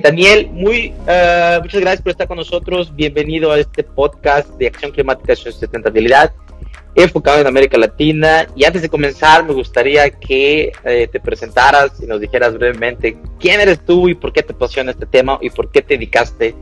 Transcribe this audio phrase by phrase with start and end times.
[0.00, 2.94] Daniel, muy, uh, muchas gracias por estar con nosotros.
[2.94, 6.32] Bienvenido a este podcast de Acción Climática y Sustentabilidad
[6.94, 8.46] enfocado en América Latina.
[8.54, 13.60] Y antes de comenzar, me gustaría que eh, te presentaras y nos dijeras brevemente quién
[13.60, 16.54] eres tú y por qué te apasiona este tema y por qué te dedicaste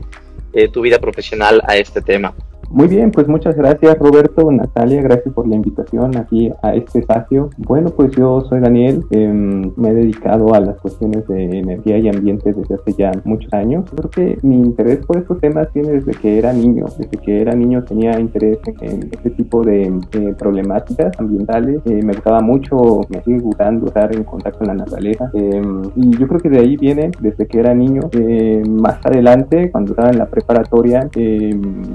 [0.53, 2.33] eh, tu vida profesional a este tema.
[2.73, 7.49] Muy bien, pues muchas gracias Roberto, Natalia, gracias por la invitación aquí a este espacio.
[7.57, 12.07] Bueno, pues yo soy Daniel, em, me he dedicado a las cuestiones de energía y
[12.07, 13.89] ambiente desde hace ya muchos años.
[13.93, 17.53] Creo que mi interés por estos temas viene desde que era niño, desde que era
[17.53, 19.91] niño tenía interés en este tipo de
[20.39, 21.81] problemáticas ambientales.
[21.83, 26.17] Eh, me gustaba mucho, me sigue gustando estar en contacto con la naturaleza em, y
[26.17, 28.03] yo creo que de ahí viene desde que era niño.
[28.13, 31.09] Em, más adelante, cuando estaba en la preparatoria,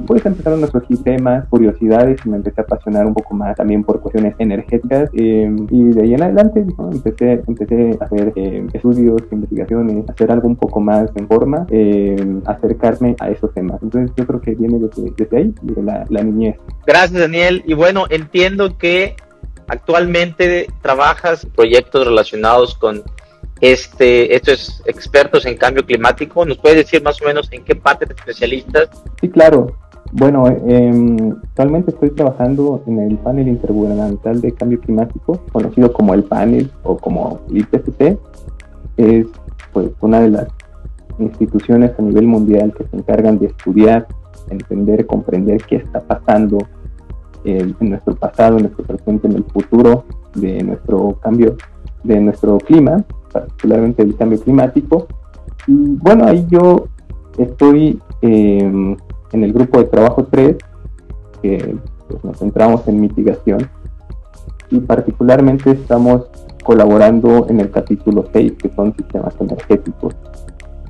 [0.06, 3.84] pues empezaron a surgir temas, curiosidades y me empecé a apasionar un poco más también
[3.84, 9.22] por cuestiones energéticas eh, y de ahí en adelante empecé, empecé a hacer eh, estudios,
[9.30, 12.16] investigaciones, hacer algo un poco más en forma, eh,
[12.46, 13.82] acercarme a esos temas.
[13.82, 16.56] Entonces yo creo que viene desde, desde ahí, de la, la niñez.
[16.86, 19.16] Gracias Daniel y bueno, entiendo que
[19.68, 23.02] actualmente trabajas proyectos relacionados con
[23.60, 26.44] este, estos expertos en cambio climático.
[26.44, 28.88] ¿Nos puedes decir más o menos en qué parte te especialistas?
[29.20, 29.76] Sí, claro.
[30.12, 36.24] Bueno, eh, actualmente estoy trabajando en el panel intergubernamental de cambio climático, conocido como el
[36.24, 38.18] panel o como IPCC.
[38.96, 39.26] Es
[39.72, 40.48] pues una de las
[41.18, 44.06] instituciones a nivel mundial que se encargan de estudiar,
[44.50, 46.58] entender, comprender qué está pasando
[47.44, 50.04] en nuestro pasado, en nuestro presente, en el futuro
[50.34, 51.56] de nuestro cambio,
[52.02, 55.06] de nuestro clima, particularmente el cambio climático.
[55.66, 56.86] Y bueno, ahí yo
[57.38, 58.96] estoy eh,
[59.32, 60.56] en el grupo de trabajo 3,
[61.42, 61.76] que
[62.08, 63.68] pues, nos centramos en mitigación,
[64.70, 66.26] y particularmente estamos
[66.64, 70.14] colaborando en el capítulo 6, que son sistemas energéticos.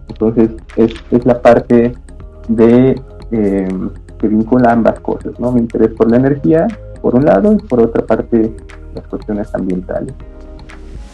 [0.09, 1.93] Entonces, es, es la parte
[2.49, 3.69] de eh,
[4.19, 5.53] que vincula ambas cosas, ¿no?
[5.53, 6.67] Mi interés por la energía,
[7.03, 8.53] por un lado, y por otra parte,
[8.95, 10.15] las cuestiones ambientales.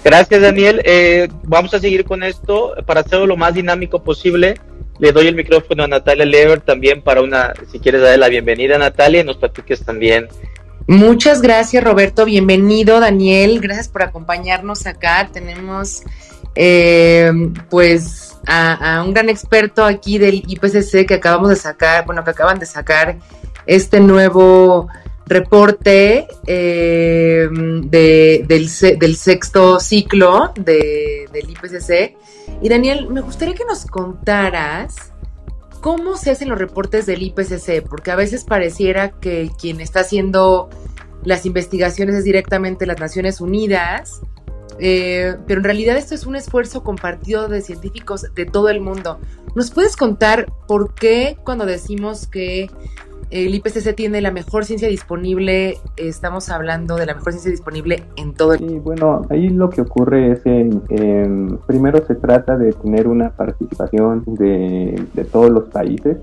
[0.04, 0.80] Gracias, Daniel.
[0.84, 4.54] Eh, vamos a seguir con esto para hacerlo lo más dinámico posible.
[5.02, 8.78] Le doy el micrófono a Natalia Lever también para una, si quieres darle la bienvenida,
[8.78, 10.28] Natalia, y nos platiques también.
[10.86, 12.24] Muchas gracias, Roberto.
[12.24, 13.58] Bienvenido, Daniel.
[13.60, 15.28] Gracias por acompañarnos acá.
[15.32, 16.04] Tenemos,
[16.54, 17.32] eh,
[17.68, 22.60] pues, a, un gran experto aquí del IPCC que acabamos de sacar, bueno, que acaban
[22.60, 23.16] de sacar
[23.66, 24.86] este nuevo
[25.26, 32.16] reporte eh, del, sexto ciclo de, del IPCC
[32.60, 35.12] y Daniel, me gustaría que nos contaras
[35.80, 40.70] cómo se hacen los reportes del IPCC, porque a veces pareciera que quien está haciendo
[41.24, 44.20] las investigaciones es directamente las Naciones Unidas,
[44.78, 49.20] eh, pero en realidad esto es un esfuerzo compartido de científicos de todo el mundo.
[49.54, 52.70] ¿Nos puedes contar por qué cuando decimos que
[53.32, 58.34] el IPCC tiene la mejor ciencia disponible, estamos hablando de la mejor ciencia disponible en
[58.34, 58.74] todo el mundo.
[58.74, 60.68] Sí, bueno, ahí lo que ocurre es que
[61.66, 66.18] primero se trata de tener una participación de, todos los países.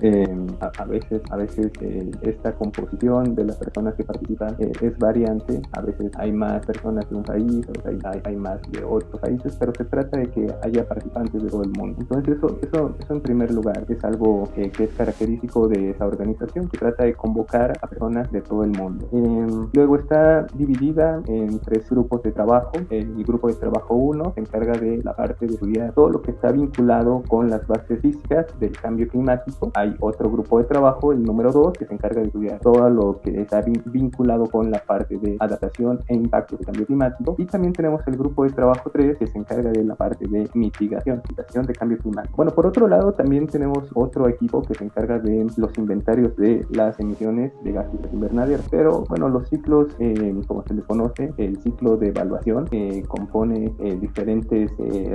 [0.60, 5.62] a, veces, a veces eh, esta composición de las personas que participan eh, es variante,
[5.72, 9.20] a veces hay más personas de un país, a veces hay, hay, más de otros
[9.20, 11.98] países, pero se trata de que haya participantes de todo el mundo.
[12.02, 16.06] Entonces eso, eso, eso en primer lugar es algo que, que es característico de esa
[16.06, 19.08] organización, que trata de convocar a personas de todo el mundo.
[19.12, 22.72] Em, luego está dividida en tres grupos de trabajo.
[22.90, 26.32] El grupo de trabajo 1 se encarga de la parte de estudiar todo lo que
[26.32, 29.72] está vinculado con las bases físicas del cambio climático.
[29.76, 33.20] Hay otro grupo de trabajo, el número 2, que se encarga de estudiar todo lo
[33.22, 37.36] que está vinculado con la parte de adaptación e impacto del cambio climático.
[37.38, 40.50] Y también tenemos el grupo de trabajo 3, que se encarga de la parte de
[40.54, 42.36] mitigación, mitigación de cambio climático.
[42.38, 46.66] Bueno, por otro lado, también tenemos otro equipo que se encarga de los inventarios de
[46.70, 48.64] la emisiones de gases de invernadero.
[48.72, 53.74] Pero bueno, los ciclos, eh, como se les conoce, el ciclo de evaluación eh, compone
[53.80, 54.72] eh, diferentes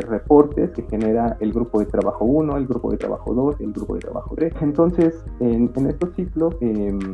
[0.09, 3.95] reportes que genera el grupo de trabajo 1, el grupo de trabajo 2, el grupo
[3.95, 4.53] de trabajo 3.
[4.61, 6.55] Entonces, en, en estos ciclos,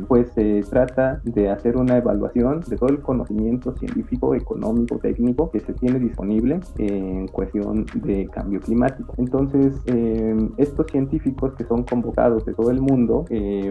[0.07, 5.59] pues se trata de hacer una evaluación de todo el conocimiento científico, económico, técnico que
[5.59, 9.13] se tiene disponible en cuestión de cambio climático.
[9.17, 9.81] Entonces,
[10.57, 13.25] estos científicos que son convocados de todo el mundo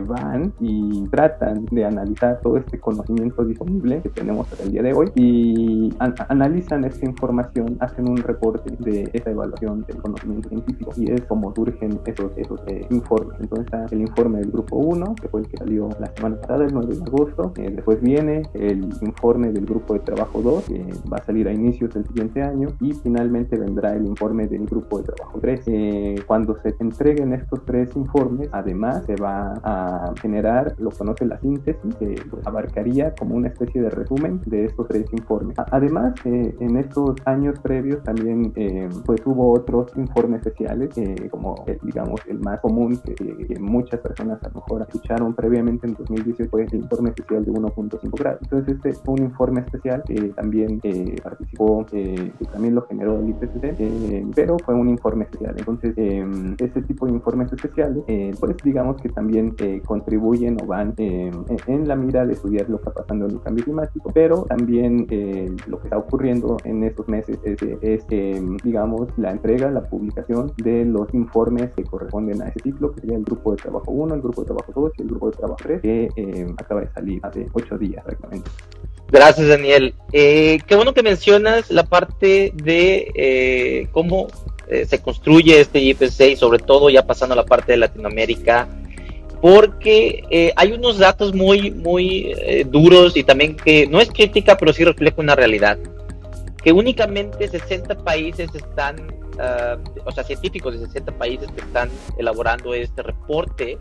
[0.07, 4.83] van y y tratan de analizar todo este conocimiento disponible que tenemos hasta el día
[4.83, 5.93] de hoy y
[6.29, 11.55] analizan esta información, hacen un reporte de esa evaluación del conocimiento científico y es como
[11.55, 13.39] surgen esos, esos eh, informes.
[13.41, 16.65] Entonces está el informe del grupo 1, que fue el que salió la semana pasada,
[16.65, 17.53] el 9 de agosto.
[17.57, 21.53] Eh, después viene el informe del grupo de trabajo 2, que va a salir a
[21.53, 22.69] inicios del siguiente año.
[22.81, 25.61] Y finalmente vendrá el informe del grupo de trabajo 3.
[25.67, 31.27] Eh, cuando se entreguen estos tres informes, además se va a generar lo que conoce
[31.27, 35.57] la síntesis, que pues, abarcaría como una especie de resumen de estos tres informes.
[35.71, 38.53] Además, eh, en estos años previos también
[39.05, 40.91] pues hubo otros informes especiales,
[41.31, 45.95] como digamos el más común que, que muchas personas a lo mejor escucharon previamente en
[45.95, 48.41] 2018 fue el informe especial de 1.5 grados.
[48.43, 53.19] Entonces este fue un informe especial que también eh, participó, eh, que también lo generó
[53.19, 55.55] el IPCC, eh, pero fue un informe especial.
[55.57, 55.95] Entonces
[56.59, 58.05] este tipo de informes especiales,
[58.39, 59.55] pues digamos que también
[59.85, 63.64] contribuyen o van en la mira de estudiar lo que está pasando en el cambio
[63.64, 65.06] climático, pero también
[65.67, 68.06] lo que está ocurriendo en estos meses es, es
[68.62, 73.17] digamos, la entrega, la publicación de los informes que corresponden a ese ciclo, que sería
[73.17, 75.58] el grupo de trabajo 1, el grupo de trabajo 2 y el grupo de trabajo
[75.62, 78.50] 3, que eh, acaba de salir hace 8 días prácticamente.
[79.11, 79.94] Gracias, Daniel.
[80.12, 84.29] Eh, qué bueno que mencionas la parte de eh, cómo
[84.87, 88.69] se construye este IPC y sobre todo ya pasando a la parte de Latinoamérica,
[89.41, 92.35] porque hay unos datos muy, muy
[92.67, 95.79] duros y también que no es crítica, pero sí refleja una realidad,
[96.63, 102.75] que únicamente 60 países están Ah, o sea, científicos de 60 países que están elaborando
[102.75, 103.79] este reporte,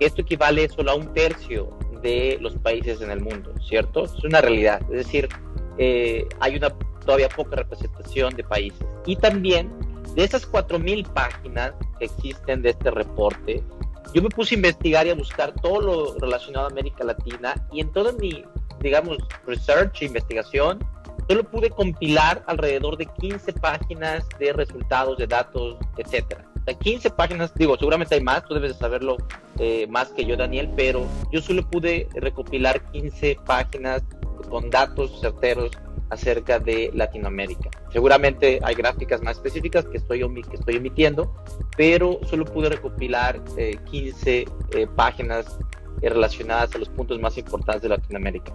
[0.00, 1.68] esto equivale solo a un tercio
[2.02, 4.04] de los países en el mundo, ¿cierto?
[4.04, 5.28] Es una realidad, es decir,
[5.76, 6.70] eh, hay una
[7.04, 8.86] todavía poca representación de países.
[9.04, 9.70] Y también,
[10.14, 13.62] de esas 4.000 páginas que existen de este reporte,
[14.14, 17.80] yo me puse a investigar y a buscar todo lo relacionado a América Latina y
[17.80, 18.44] en toda mi,
[18.80, 20.78] digamos, research e investigación,
[21.28, 26.44] solo pude compilar alrededor de 15 páginas de resultados, de datos, etcétera.
[26.80, 29.16] 15 páginas, digo, seguramente hay más, tú debes de saberlo
[29.58, 34.02] eh, más que yo, Daniel, pero yo solo pude recopilar 15 páginas
[34.48, 35.72] con datos certeros
[36.10, 37.70] acerca de Latinoamérica.
[37.92, 40.92] Seguramente hay gráficas más específicas que estoy, que estoy
[41.76, 43.40] pero solo pude recopilar
[43.90, 45.58] 15 eh, eh, páginas
[46.00, 48.52] relacionadas a los puntos más importantes de Latinoamérica.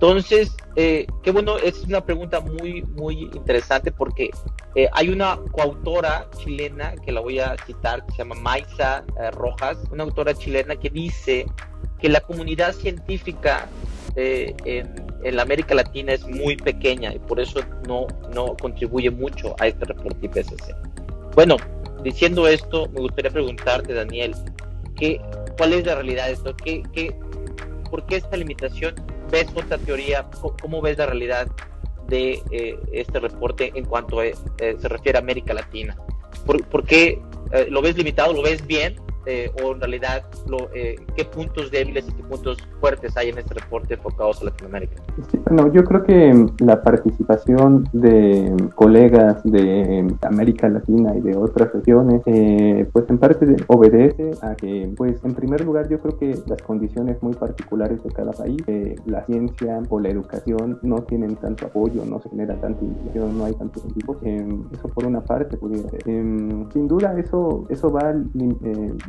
[0.00, 4.30] Entonces, eh, qué bueno, es una pregunta muy, muy interesante porque
[4.76, 9.32] eh, hay una coautora chilena que la voy a citar, que se llama Maisa eh,
[9.32, 11.46] Rojas, una autora chilena que dice
[12.00, 13.68] que la comunidad científica
[14.16, 19.54] en, en, la América Latina es muy pequeña y por eso no, no contribuye mucho
[19.58, 20.74] a este reporte IPCC.
[21.34, 21.56] Bueno,
[22.02, 24.34] diciendo esto, me gustaría preguntarte, Daniel,
[24.96, 25.20] ¿qué,
[25.56, 26.56] ¿cuál es la realidad de esto?
[26.56, 27.14] ¿Qué, qué,
[27.90, 28.94] ¿Por qué esta limitación?
[29.30, 30.26] ves otra teoría?
[30.60, 31.48] ¿Cómo ves la realidad
[32.08, 35.96] de eh, este reporte en cuanto eh, se refiere a América Latina?
[36.46, 37.20] ¿Por, qué
[37.52, 38.32] eh, lo ves limitado?
[38.32, 38.96] ¿Lo ves bien?
[39.30, 43.36] Eh, o en realidad lo, eh, qué puntos débiles y qué puntos fuertes hay en
[43.36, 45.02] este reporte enfocados a Latinoamérica?
[45.44, 52.22] bueno, yo creo que la participación de colegas de América Latina y de otras regiones,
[52.24, 56.62] eh, pues en parte obedece a que, pues en primer lugar, yo creo que las
[56.62, 58.62] condiciones muy particulares de cada país,
[59.04, 63.44] la ciencia o la educación no tienen tanto apoyo, no se genera tanta investigación, no
[63.44, 64.16] hay tantos equipos.
[64.22, 66.02] eso por una parte pudiera ser.
[66.02, 68.14] sin duda, eso, eso va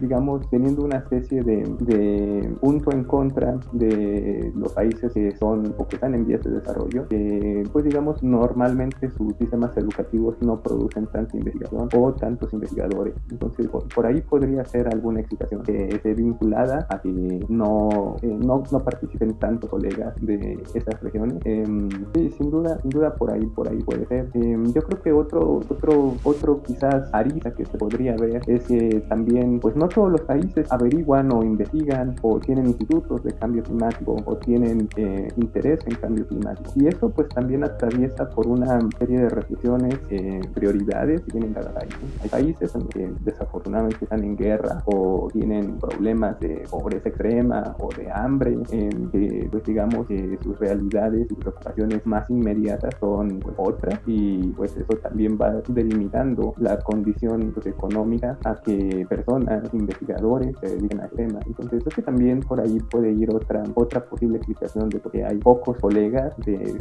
[0.10, 5.98] digamos, teniendo una especie de, punto en contra de los países que son o que
[5.98, 11.38] están en vías de desarrollo, que, pues digamos, normalmente sus sistemas educativos no producen tanta
[11.38, 13.14] investigación o tantos investigadores.
[13.30, 18.64] Entonces, por, ahí podría ser alguna explicación que esté vinculada a que no, eh, no,
[18.72, 21.38] no, participen tantos colegas de esas regiones.
[21.46, 24.32] Em, sí, sin duda, sin duda por ahí, por ahí puede ser.
[24.34, 29.04] Em, yo creo que otro, otro, otro quizás arista que se podría ver es que
[29.08, 34.16] también, pues no todos los países averiguan o investigan o tienen institutos de cambio climático
[34.24, 36.72] o tienen eh, interés en cambio climático.
[36.78, 41.74] Y eso pues también atraviesa por una serie de reflexiones, eh, prioridades que tienen cada
[41.74, 41.94] país.
[42.24, 48.10] Hay países que desafortunadamente están en guerra o tienen problemas de pobreza extrema o de
[48.10, 54.00] hambre, en que pues digamos que sus realidades y preocupaciones más inmediatas son pues, otras
[54.08, 60.76] y pues eso también va delimitando la condición pues, económica a que personas investigadores se
[60.76, 61.40] dedican al tema.
[61.46, 65.24] Entonces, creo que también por ahí puede ir otra, otra posible explicación de por qué
[65.24, 66.78] hay pocos colegas de,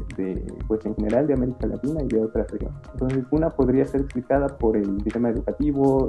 [0.67, 2.78] pues en general de América Latina y de otras regiones.
[2.93, 6.09] Entonces, una podría ser explicada por el sistema educativo,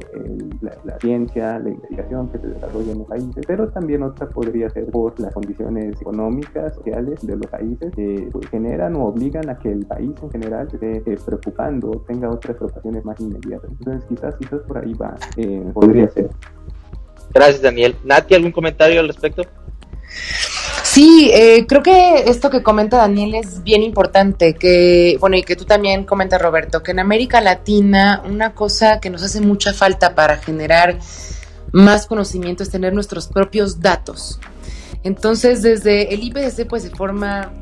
[0.62, 4.88] la, ciencia, la investigación que se desarrolla en los países, pero también otra podría ser
[4.88, 9.72] por las condiciones económicas, sociales de los países que pues, generan o obligan a que
[9.72, 13.70] el país en general se esté eh, preocupando, tenga otras preocupaciones más inmediatas.
[13.72, 16.30] Entonces, quizás, quizás por ahí va, eh, podría ser.
[17.34, 17.96] Gracias, Daniel.
[18.04, 19.44] Nati, ¿algún comentario al respecto?
[20.84, 25.56] Sí, eh, creo que esto que comenta Daniel es bien importante, que, bueno, y que
[25.56, 30.16] tú también comentas, Roberto, que en América Latina una cosa que nos hace mucha falta
[30.16, 30.98] para generar
[31.72, 34.40] más conocimiento es tener nuestros propios datos.
[35.04, 37.54] Entonces, desde el IPCC, pues se forma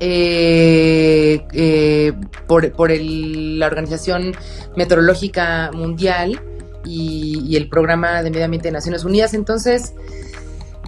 [0.00, 2.12] eh, eh,
[2.46, 4.34] por, por la Organización
[4.74, 6.40] Meteorológica Mundial
[6.84, 9.34] y, y el Programa de Medio Ambiente de Naciones Unidas.
[9.34, 9.94] Entonces,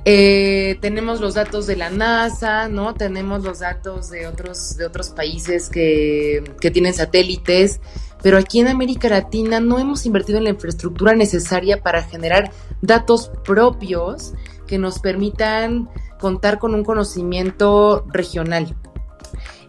[0.04, 2.94] eh, tenemos los datos de la NASA, ¿no?
[2.94, 7.80] Tenemos los datos de otros, de otros países que, tienen satélites,
[8.20, 13.30] pero aquí en América Latina no hemos invertido en la infraestructura necesaria para generar datos
[13.44, 14.34] propios
[14.66, 18.74] que nos permitan contar con un conocimiento regional.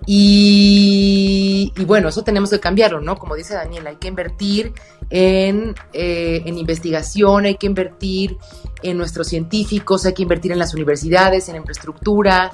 [0.05, 3.17] Y, bueno, eso tenemos que cambiarlo, ¿no?
[3.17, 4.74] Como dice Daniel, hay que invertir
[5.10, 8.38] en, eh, en, investigación, hay que invertir
[8.81, 12.51] en nuestros científicos, hay que invertir en las universidades, en infraestructura,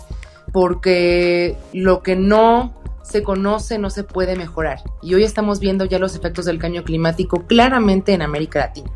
[0.51, 4.81] porque lo que no se conoce no se puede mejorar.
[5.01, 8.91] Y hoy estamos viendo ya los efectos del cambio climático claramente en América Latina.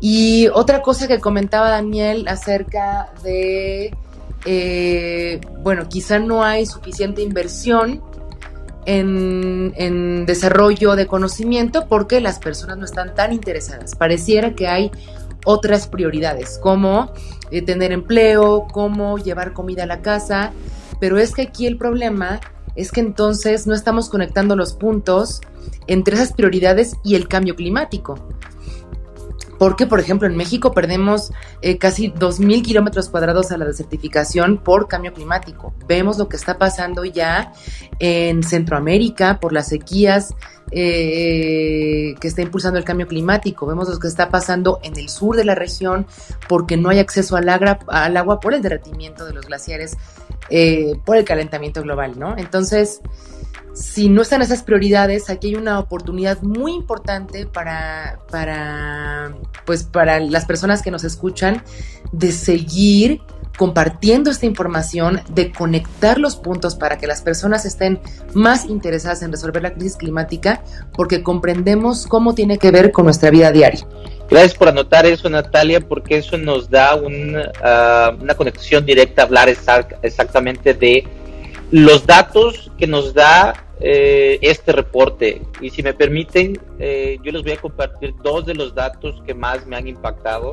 [0.00, 3.96] Y otra cosa que comentaba Daniel acerca de
[4.46, 8.00] eh, bueno, quizá no hay suficiente inversión
[8.86, 13.96] en, desarrollo de conocimiento porque las personas no están tan interesadas.
[13.96, 14.90] Pareciera que hay
[15.44, 17.12] otras prioridades, como
[17.50, 20.52] eh, tener empleo, como llevar comida a la casa,
[21.00, 22.40] pero es que aquí el problema
[22.76, 25.40] es que entonces no estamos conectando los puntos
[25.86, 28.16] entre esas prioridades y el cambio climático
[29.58, 31.32] porque, por ejemplo, en México perdemos
[31.62, 35.74] eh, casi 2.000 kilómetros cuadrados a la desertificación por cambio climático.
[35.86, 37.52] Vemos lo que está pasando ya
[37.98, 40.34] en Centroamérica por las sequías
[40.72, 43.66] eh, que está impulsando el cambio climático.
[43.66, 46.06] Vemos lo que está pasando en el sur de la región
[46.48, 49.96] porque no hay acceso al, al agua por el derretimiento de los glaciares,
[50.50, 52.36] eh, por el calentamiento global, ¿no?
[52.36, 53.00] Entonces,
[53.76, 59.34] si no están esas prioridades, aquí hay una oportunidad muy importante para, para,
[59.66, 61.62] pues para las personas que nos escuchan
[62.10, 63.20] de seguir
[63.58, 68.00] compartiendo esta información, de conectar los puntos para que las personas estén
[68.32, 70.62] más interesadas en resolver la crisis climática,
[70.94, 73.86] porque comprendemos cómo tiene que ver con nuestra vida diaria.
[74.30, 76.98] Gracias por anotar eso, Natalia, porque eso nos da
[77.62, 81.06] ah, una conexión directa a hablar exactamente de
[81.70, 85.42] los datos que nos da eh, este reporte.
[85.60, 89.34] Y si me permiten, eh, yo les voy a compartir dos de los datos que
[89.34, 90.52] más me han impactado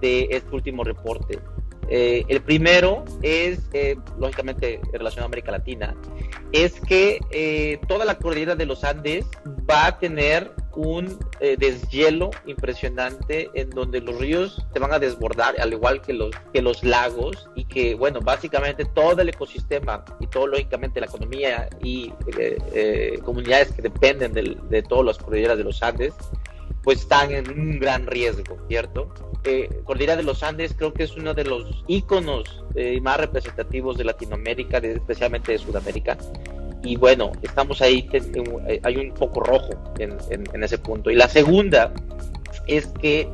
[0.00, 1.38] de este último reporte.
[1.88, 3.60] Eh, el primero es,
[4.18, 5.94] lógicamente, en relación a América Latina,
[6.52, 9.26] es que toda la cordillera de los Andes
[9.68, 15.54] va a tener un eh, deshielo impresionante en donde los ríos se van a desbordar
[15.60, 20.26] al igual que los que los lagos y que bueno básicamente todo el ecosistema y
[20.26, 25.64] todo lógicamente la economía y eh, eh, comunidades que dependen de todas las cordilleras de
[25.64, 26.12] los Andes
[26.84, 29.12] pues están en un gran riesgo, ¿cierto?
[29.84, 32.64] Cordillera de los Andes creo que es uno de los íconos
[33.02, 36.16] más representativos de Latinoamérica, especialmente de Sudamérica,
[36.84, 41.10] y bueno, estamos ahí, eh, hay un poco rojo en, ese punto.
[41.10, 41.92] Y la segunda
[42.66, 43.28] es que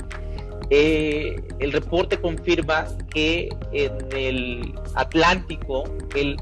[0.70, 6.36] eh, el reporte confirma que en el Atlántico el,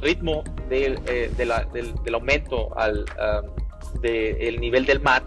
[0.00, 3.04] ritmo del, eh, del, aumento al,
[4.00, 5.24] del nivel del mar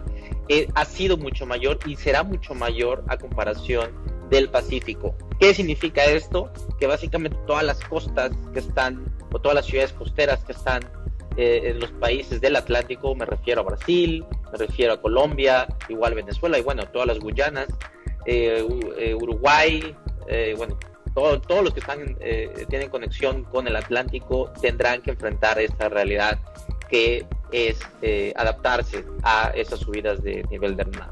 [0.74, 3.90] ha sido mucho mayor y será mucho mayor a comparación
[4.30, 5.14] del Pacífico.
[5.38, 6.52] ¿Qué significa esto?
[6.78, 10.82] Que básicamente todas las costas que están, o todas las ciudades costeras que están
[11.36, 16.14] eh, en los países del Atlántico, me refiero a Brasil, me refiero a Colombia, igual
[16.14, 17.68] Venezuela y bueno, todas las Guyanas,
[18.26, 18.66] eh,
[18.98, 19.94] eh, Uruguay,
[20.56, 20.78] bueno,
[21.14, 22.16] todos los que están,
[22.68, 26.38] tienen conexión con el Atlántico tendrán que enfrentar esta realidad
[26.88, 27.78] que es
[28.36, 31.10] adaptarse a esas subidas de nivel del mar.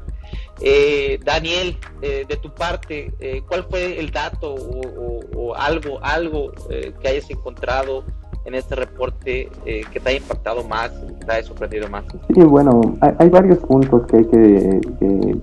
[1.23, 3.13] Daniel, de tu parte,
[3.47, 8.03] ¿cuál fue el dato o, o algo, algo que hayas encontrado
[8.49, 10.91] en este reporte eh, que te haya impactado más,
[11.25, 12.03] te haya sorprendido más?
[12.33, 14.81] Sí, bueno, hay, varios puntos que hay que,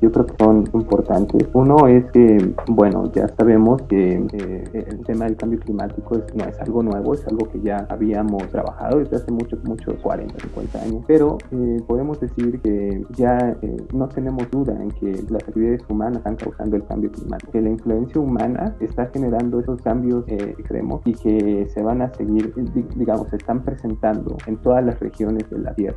[0.03, 1.49] yo creo que son importantes.
[1.53, 6.59] Uno es que, bueno, ya sabemos que eh, el tema del cambio climático no es
[6.61, 11.05] algo nuevo, es algo que ya habíamos trabajado desde hace muchos, muchos 40, 50 años,
[11.07, 13.57] pero eh, podemos decir que ya
[13.95, 17.71] no tenemos duda en que las actividades humanas están causando el cambio climático, que la
[17.71, 22.53] influencia humana está generando esos cambios extremos y que se van a seguir
[22.97, 25.97] digamos, se están presentando en todas las regiones de la Tierra.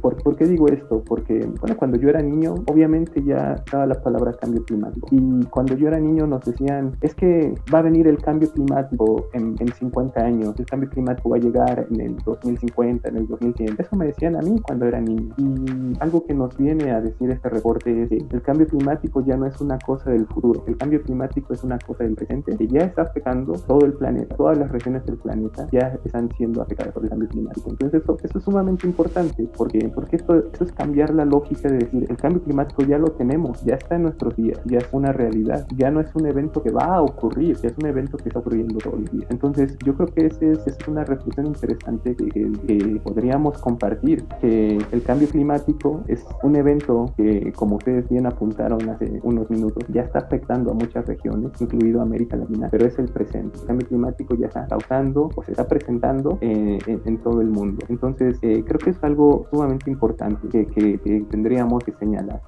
[0.00, 1.02] ¿por, qué digo esto?
[1.04, 5.08] Porque, bueno, cuando yo era niño, obviamente ya estaba la palabra cambio climático.
[5.10, 9.28] Y cuando yo era niño nos decían, es que va a venir el cambio climático
[9.32, 13.26] en, en 50 años, el cambio climático va a llegar en el 2050, en el
[13.26, 13.76] 2100.
[13.78, 15.34] Eso me decían a mí cuando era niño.
[15.36, 19.36] Y algo que nos viene a decir este reporte es que el cambio climático ya
[19.36, 22.66] no es una cosa del futuro, el cambio climático es una cosa del presente que
[22.66, 26.92] ya está afectando todo el planeta, todas las regiones del planeta ya están siendo afectadas
[26.92, 27.70] por el cambio climático.
[27.70, 31.78] Entonces eso, eso es sumamente importante porque, porque esto, esto, es cambiar la lógica de
[31.78, 35.12] decir el cambio climático ya lo tenemos, ya está en nuestros días, ya es una
[35.12, 38.28] realidad, ya no es un evento que va a ocurrir, ya es un evento que
[38.28, 39.26] está ocurriendo todos los días.
[39.30, 44.78] Entonces yo creo que esa es, es, una reflexión interesante que, que, podríamos compartir, que
[44.92, 50.02] el cambio climático es un evento que como ustedes bien apuntaron hace unos minutos, ya
[50.02, 53.58] está afectando a muchas regiones, incluido América Latina, pero es el presente.
[53.60, 55.93] El cambio climático ya está causando o se está presentando
[56.40, 57.84] eh, en, todo el mundo.
[57.88, 60.98] Entonces, eh, creo que es algo sumamente importante que,
[61.30, 62.40] tendríamos que señalar.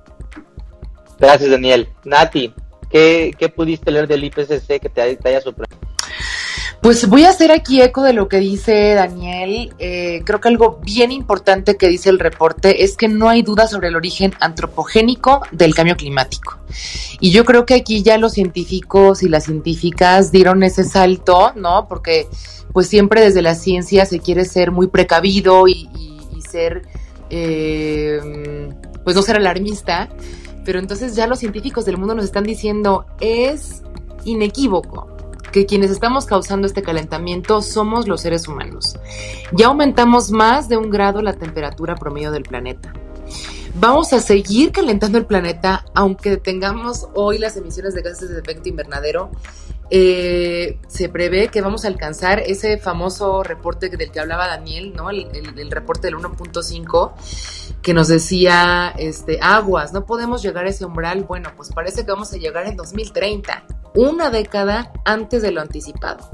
[1.18, 1.88] Gracias, Daniel.
[2.04, 2.54] Nati,
[2.90, 5.80] ¿qué, pudiste leer del IPCC que te, haya sorprendido?
[6.82, 9.74] Pues voy a hacer aquí eco de lo que dice Daniel.
[9.78, 13.66] Eh, creo que algo bien importante que dice el reporte es que no hay duda
[13.66, 16.58] sobre el origen antropogénico del cambio climático.
[17.18, 21.88] Y yo creo que aquí ya los científicos y las científicas dieron ese salto, ¿no?
[21.88, 22.28] Porque
[22.72, 25.88] pues siempre desde la ciencia se quiere ser muy precavido y,
[26.48, 26.82] ser,
[27.30, 28.68] eh,
[29.02, 30.08] pues no ser alarmista,
[30.64, 33.82] pero entonces ya los científicos del mundo nos están diciendo, es
[34.24, 35.15] inequívoco
[35.56, 38.98] que quienes estamos causando este calentamiento somos los seres humanos.
[39.52, 42.92] Ya aumentamos más de un grado la temperatura promedio del planeta.
[43.74, 48.68] Vamos a seguir calentando el planeta aunque tengamos hoy las emisiones de gases de efecto
[48.68, 49.30] invernadero
[49.90, 55.10] eh, se prevé que vamos a alcanzar ese famoso reporte del que hablaba Daniel, ¿no?
[55.10, 57.12] El, reporte del 1.5
[57.82, 61.24] que nos decía, este, aguas, no podemos llegar a ese umbral.
[61.24, 63.64] Bueno, pues parece que vamos a llegar en 2030,
[63.94, 66.30] una década antes de lo anticipado.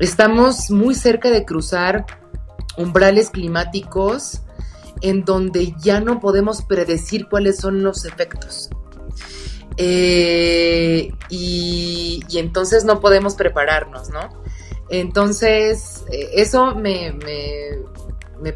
[0.00, 2.06] Estamos muy cerca de cruzar
[2.76, 4.40] umbrales climáticos
[5.02, 8.70] en donde ya no podemos predecir cuáles son los efectos.
[9.76, 14.28] Eh, y, entonces no podemos prepararnos, ¿no?
[14.88, 17.14] Entonces, eh, eso me,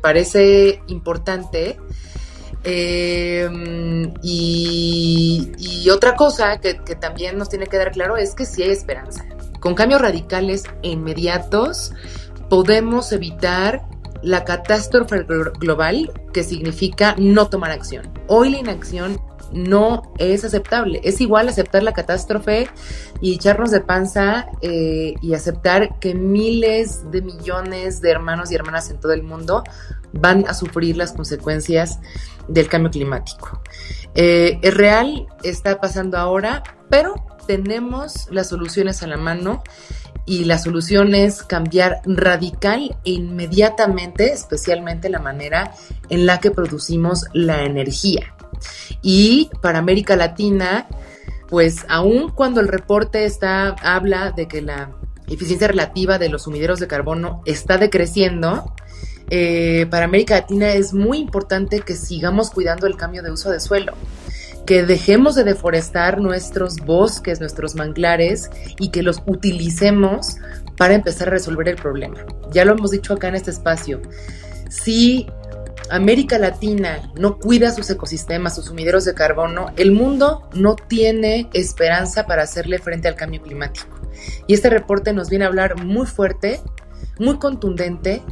[0.01, 1.79] parece importante.
[2.65, 3.49] Eh,
[4.23, 8.71] y, otra cosa que, que, también nos tiene que dar claro es que sí hay
[8.71, 9.25] esperanza.
[9.61, 11.93] Con cambios radicales e inmediatos
[12.49, 13.83] podemos evitar
[14.23, 15.25] la catástrofe
[15.59, 18.11] global que significa no tomar acción.
[18.27, 19.21] Hoy la inacción
[19.55, 21.01] no es aceptable.
[21.05, 22.69] Es igual aceptar la catástrofe
[23.21, 28.90] y echarnos de panza eh, y aceptar que miles de millones de hermanos y hermanas
[28.90, 29.64] en todo el mundo
[30.12, 32.01] van a sufrir las consecuencias
[32.49, 33.61] del cambio climático.
[34.14, 37.14] Eh, es real, está pasando ahora, pero
[37.47, 39.62] tenemos las soluciones a la mano
[40.27, 45.73] y la solución es cambiar radical e inmediatamente, especialmente la manera
[46.09, 48.34] en la que producimos la energía.
[49.03, 50.87] Y para América Latina,
[51.49, 54.90] pues aun cuando el reporte está, habla de que la
[55.29, 58.75] eficiencia relativa de los sumideros de carbono está decreciendo,
[59.31, 63.61] eh, para América Latina es muy importante que sigamos cuidando el cambio de uso de
[63.61, 63.95] suelo,
[64.67, 70.37] que dejemos de deforestar nuestros bosques, nuestros manglares y que los utilicemos
[70.77, 72.19] para empezar a resolver el problema.
[72.51, 74.01] Ya lo hemos dicho acá en este espacio.
[74.69, 75.27] Si
[75.91, 82.27] América Latina no cuida sus ecosistemas, sus sumideros de carbono, el mundo no tiene esperanza
[82.27, 83.89] para hacerle frente al cambio climático.
[84.47, 86.61] Y este reporte nos viene a hablar muy fuerte,
[87.19, 88.23] muy contundente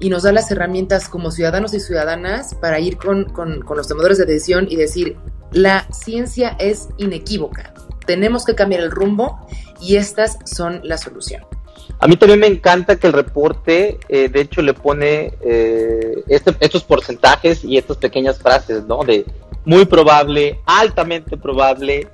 [0.00, 3.26] y nos da las herramientas como ciudadanos y ciudadanas para ir con,
[3.74, 5.16] los tomadores de decisión y decir,
[5.52, 7.72] la ciencia es inequívoca,
[8.06, 9.46] tenemos que cambiar el rumbo
[9.80, 11.42] y estas son la solución.
[12.00, 16.54] A mí también me encanta que el reporte, eh, de hecho, le pone eh, este,
[16.60, 19.02] estos porcentajes y estas pequeñas frases, ¿no?
[19.02, 19.24] De
[19.64, 22.06] muy probable, altamente probable,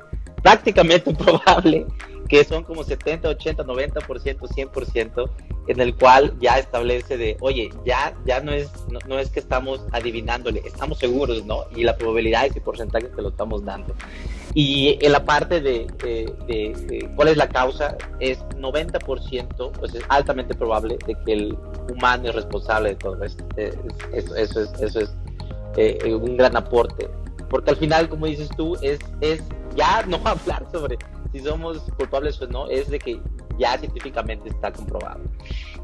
[0.42, 1.87] prácticamente probable,
[2.35, 5.31] que son como 70, 80, 90%, 100%,
[5.68, 8.73] en el cual ya establece de, oye, ya, ya no, es,
[9.07, 11.62] no, es que estamos adivinándole, estamos seguros, ¿no?
[11.77, 13.94] Y la probabilidad y porcentaje que lo estamos dando.
[14.53, 20.57] Y en la parte de, de, cuál es la causa, es 90%, pues es altamente
[20.57, 21.57] probable de que el
[21.88, 23.44] humano es responsable de todo esto.
[23.57, 25.14] Eso, eso es, eso es
[25.77, 27.09] eh, un gran aporte.
[27.49, 29.40] Porque al final, como dices tú, es, es
[29.74, 30.98] ya no hablar sobre
[31.32, 33.20] si somos culpables o no, es de que
[33.58, 35.20] ya científicamente está comprobado.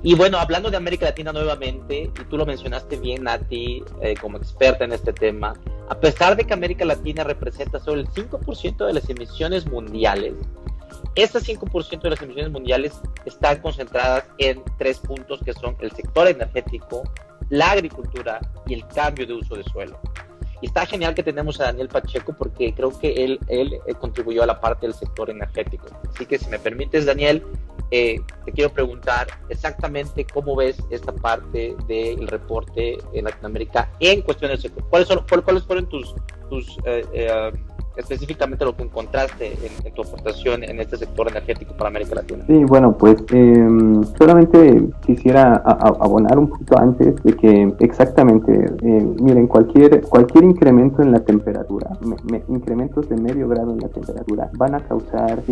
[0.03, 4.38] Y bueno, hablando de América Latina nuevamente, y tú lo mencionaste bien, Nati, eh, como
[4.38, 5.55] experta en este tema,
[5.88, 10.35] a pesar de que América Latina representa solo el 5% de las emisiones mundiales,
[11.16, 16.29] estas 5% de las emisiones mundiales están concentradas en tres puntos que son el sector
[16.29, 17.03] energético,
[17.48, 19.98] la agricultura y el cambio de uso de suelo.
[20.61, 24.42] Y está genial que tenemos a Daniel Pacheco porque creo que él, él eh, contribuyó
[24.42, 25.87] a la parte del sector energético.
[26.12, 27.42] Así que si me permites, Daniel,
[27.90, 34.62] eh, te quiero preguntar exactamente cómo ves esta parte del reporte en Latinoamérica en cuestiones
[34.62, 36.14] de ¿Cuáles, son, ¿Cuáles fueron tus,
[36.49, 37.53] tus eh,
[37.96, 39.53] específicamente lo que encontraste
[39.85, 42.44] en, tu aportación en este sector energético para América Latina.
[42.46, 49.46] Sí, bueno, pues em, solamente quisiera abonar un poquito antes de que exactamente, eh, miren,
[49.46, 51.90] cualquier, cualquier incremento en la temperatura,
[52.48, 55.42] incrementos de medio grado en la temperatura, van a causar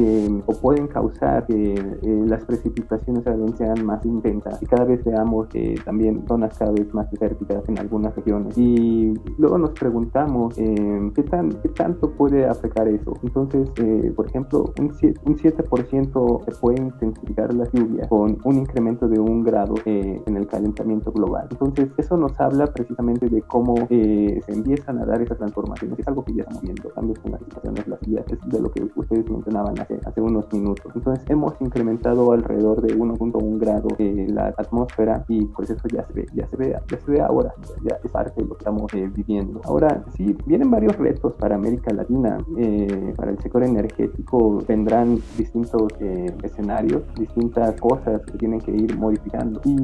[0.47, 3.25] o pueden causar que eh, las precipitaciones
[3.57, 5.49] sean más intensas y cada vez veamos
[5.85, 8.57] también zonas cada vez más desérticas en algunas regiones.
[8.57, 13.15] Y luego nos preguntamos ¿qué, tan, qué tanto puede afectar eso.
[13.23, 18.59] Entonces, eh, por ejemplo, un 7%, un 7% se puede intensificar la lluvia con un
[18.59, 21.49] incremento de un grado eh, en el calentamiento global.
[21.51, 25.99] Entonces, eso nos habla precisamente de cómo eh, se empiezan a dar esas transformaciones.
[25.99, 28.71] Es algo que ya estamos viendo, cambios en las estaciones, las vías, es de lo
[28.71, 30.91] que ustedes mencionaban hace, unos minutos.
[30.95, 36.27] Entonces, hemos incrementado alrededor de 1.1 grado la atmósfera y pues eso ya se ve,
[36.35, 39.61] ya se ve, ya se ve ahora, ya es parte de lo que estamos viviendo.
[39.65, 42.18] Ahora, sí, vienen varios retos para América Latina
[42.57, 48.97] eh, para el sector energético vendrán distintos eh, escenarios, distintas cosas que tienen que ir
[48.97, 49.61] modificando.
[49.65, 49.77] Y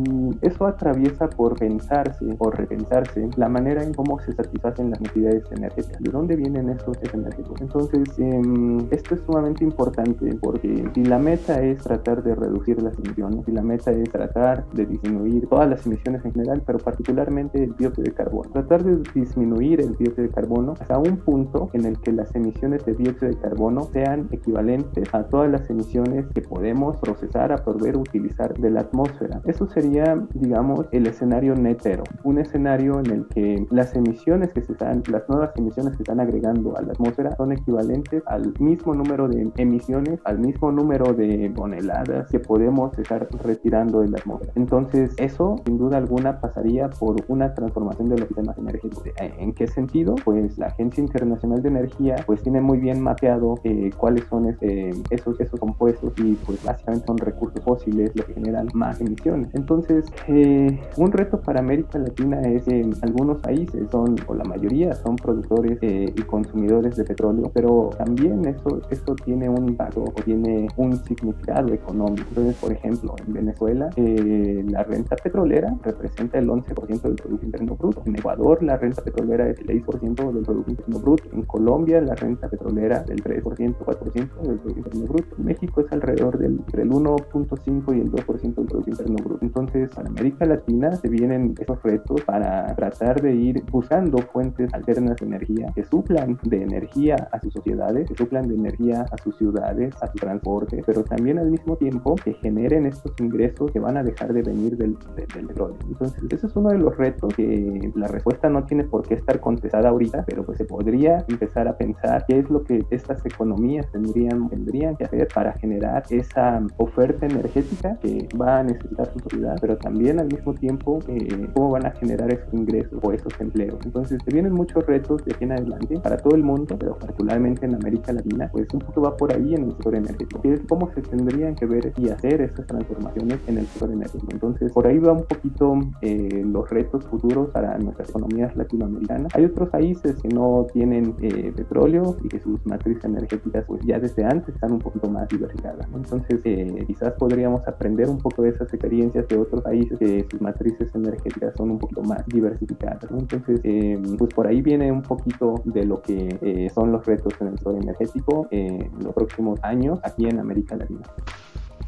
[0.43, 6.01] eso atraviesa por pensarse o repensarse la manera en cómo se satisfacen las necesidades energéticas.
[6.01, 7.61] ¿De dónde vienen estos energéticos?
[7.61, 12.99] Entonces, em, esto es sumamente importante porque si la meta es tratar de reducir las
[12.99, 17.63] emisiones, si la meta es tratar de disminuir todas las emisiones en general, pero particularmente
[17.63, 21.85] el dióxido de carbono, tratar de disminuir el dióxido de carbono hasta un punto en
[21.85, 26.27] el que la las emisiones de dióxido de carbono sean equivalentes a todas las emisiones
[26.35, 29.43] que podemos procesar, absorber, utilizar de la atmósfera.
[29.45, 34.73] Eso sería, digamos, el escenario netero, un escenario en el que las emisiones que se
[34.73, 39.29] están, las nuevas emisiones que están agregando a la atmósfera son equivalentes al mismo número
[39.29, 44.53] de emisiones, al mismo número de toneladas que podemos estar retirando de la atmósfera.
[44.57, 49.05] Entonces, eso sin duda alguna pasaría por una transformación de los sistemas energéticos.
[49.19, 50.15] ¿En qué sentido?
[50.25, 54.91] Pues la Agencia Internacional de Energía pues tiene muy bien mapeado eh, cuáles son este,
[55.11, 59.49] esos, esos compuestos y pues básicamente son recursos fósiles lo que generan más emisiones.
[59.55, 64.95] Entonces, eh, un reto para América Latina es que algunos países son, o la mayoría,
[64.95, 70.23] son productores eh, y consumidores de petróleo, pero también eso, eso tiene un impacto o
[70.25, 72.25] tiene un significado económico.
[72.29, 78.03] Entonces, por ejemplo, en Venezuela, la renta petrolera representa el 11% del Producto Interno Bruto.
[78.07, 81.25] En Ecuador, la renta petrolera es el 6% del Producto Interno Bruto.
[81.33, 85.37] En Colombia, la renta petrolera del 3%, 4% del Producto Interno Bruto.
[85.39, 89.45] México es alrededor del, del 1.5 y el 2% del Producto Interno Bruto.
[89.45, 95.17] Entonces, para América Latina se vienen esos retos para tratar de ir buscando fuentes alternas
[95.17, 99.37] de energía que suplan de energía a sus sociedades, que suplan de energía a sus
[99.37, 103.97] ciudades, a su transporte, pero también al mismo tiempo que generen estos ingresos que van
[103.97, 105.77] a dejar de venir del, del petróleo.
[105.89, 109.41] Entonces, ese es uno de los retos que la respuesta no tiene por qué estar
[109.41, 111.94] contestada ahorita, pero pues se podría empezar a pensar
[112.27, 117.99] qué es lo que estas economías tendrían, tendrían que hacer para generar esa oferta energética
[118.01, 121.91] que va a necesitar su sociedad, pero también al mismo tiempo eh, cómo van a
[121.93, 123.79] generar esos ingresos o esos empleos.
[123.85, 127.67] Entonces, se vienen muchos retos de aquí en adelante para todo el mundo, pero particularmente
[127.67, 130.61] en América Latina, pues un poco va por ahí en el sector energético, que es
[130.69, 134.33] cómo se tendrían que ver y hacer estas transformaciones en el sector energético.
[134.33, 139.35] Entonces, por ahí va un poquito eh, los retos futuros para nuestras economías latinoamericanas.
[139.35, 143.99] Hay otros países que no tienen eh, petróleo y que sus matrices energéticas pues ya
[143.99, 145.87] desde antes están un poquito más diversificadas.
[145.95, 150.41] Entonces eh, quizás podríamos aprender un poco de esas experiencias de otros países que sus
[150.41, 153.05] matrices energéticas son un poquito más diversificadas.
[153.11, 157.35] Entonces eh, pues por ahí viene un poquito de lo que eh, son los retos
[157.41, 161.03] en el sector energético en los próximos años aquí en América Latina.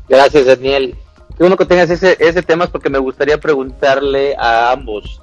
[0.08, 0.94] Gracias Daniel.
[1.30, 5.22] qué bueno que tengas ese, ese tema porque me gustaría preguntarle a ambos.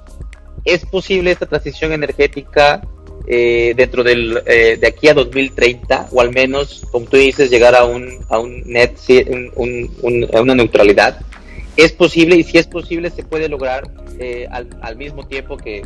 [0.64, 2.82] ¿Es posible esta transición energética
[3.26, 7.74] eh, dentro del, eh, de aquí a 2030 o al menos, como tú dices, llegar
[7.74, 8.92] a un, a un net,
[9.56, 11.20] un, a una neutralidad?
[11.76, 15.82] ¿Es posible y si es posible se puede lograr eh, al, al, mismo tiempo que,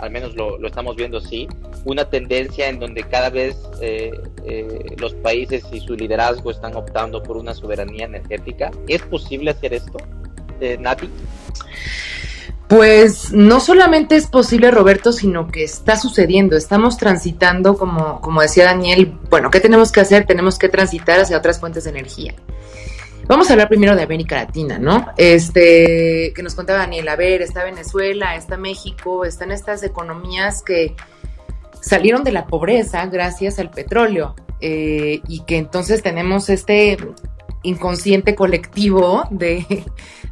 [0.00, 1.48] al menos lo, lo, estamos viendo así,
[1.84, 4.12] una tendencia en donde cada vez eh,
[4.44, 8.70] eh, los países y su liderazgo están optando por una soberanía energética.
[8.86, 9.98] ¿Es posible hacer esto,
[10.60, 11.08] eh, Nati?
[12.70, 16.56] Pues no solamente es posible, Roberto, sino que está sucediendo.
[16.56, 20.24] Estamos transitando, como, como decía Daniel, bueno, ¿qué tenemos que hacer?
[20.24, 22.32] Tenemos que transitar hacia otras fuentes de energía.
[23.26, 25.04] Vamos a hablar primero de América Latina, ¿no?
[25.16, 30.94] Este, que nos contaba Daniel, a ver, está Venezuela, está México, están estas economías que
[31.80, 36.98] salieron de la pobreza gracias al petróleo eh, y que entonces tenemos este
[37.62, 39.84] inconsciente colectivo de,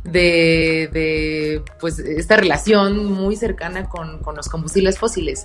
[0.05, 5.45] de, pues esta relación muy cercana con, con, los combustibles fósiles.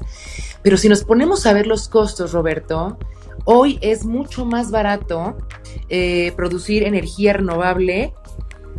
[0.62, 2.98] Pero si nos ponemos a ver los costos, Roberto,
[3.46, 5.38] Hoy es mucho más barato
[5.90, 8.14] eh, producir energía renovable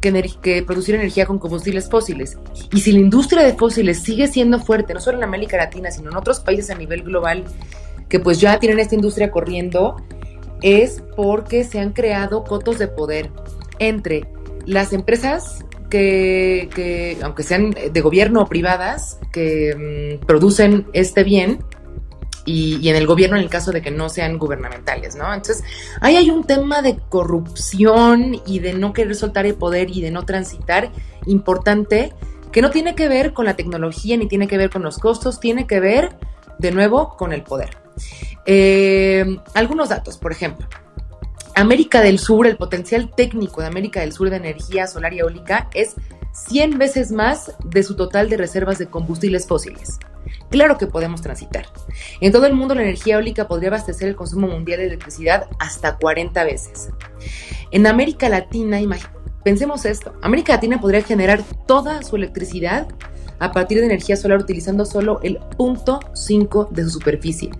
[0.00, 2.38] que, producir energía con combustibles fósiles.
[2.72, 6.10] Y si la industria de fósiles sigue siendo fuerte, no solo en América Latina, sino
[6.10, 7.44] en otros países a nivel global,
[8.08, 9.96] que pues ya tienen esta industria corriendo,
[10.64, 13.30] es porque se han creado cotos de poder
[13.78, 14.26] entre
[14.64, 21.60] las empresas que, aunque sean de gobierno o privadas, que mm, producen este bien,
[22.46, 25.32] y, en el gobierno en el caso de que no sean gubernamentales, ¿no?
[25.32, 25.62] Entonces,
[26.00, 30.10] ahí hay un tema de corrupción y de no querer soltar el poder y de
[30.10, 30.90] no transitar
[31.26, 32.12] importante
[32.52, 35.40] que no tiene que ver con la tecnología ni tiene que ver con los costos,
[35.40, 36.16] tiene que ver,
[36.58, 37.83] de nuevo, con el poder.
[38.46, 40.66] Eh, algunos datos, por ejemplo.
[41.54, 45.70] América del Sur, el potencial técnico de América del Sur de energía solar y eólica
[45.72, 45.94] es
[46.32, 49.98] 100 veces más de su total de reservas de combustibles fósiles.
[50.50, 51.66] Claro que podemos transitar.
[52.20, 55.96] En todo el mundo la energía eólica podría abastecer el consumo mundial de electricidad hasta
[55.96, 56.90] 40 veces.
[57.70, 58.80] En América Latina,
[59.44, 62.88] pensemos esto, América Latina podría generar toda su electricidad
[63.38, 67.50] a partir de energía solar utilizando solo el 0.5 de su superficie.